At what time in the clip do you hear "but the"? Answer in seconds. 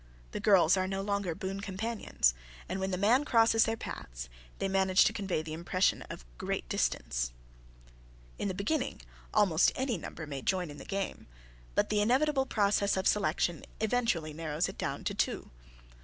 11.75-12.01